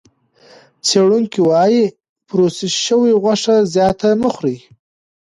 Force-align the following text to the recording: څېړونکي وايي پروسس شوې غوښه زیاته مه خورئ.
څېړونکي 0.87 1.39
وايي 1.49 1.83
پروسس 2.27 2.73
شوې 2.85 3.11
غوښه 3.21 3.55
زیاته 3.73 4.07
مه 4.21 4.29
خورئ. 4.33 4.57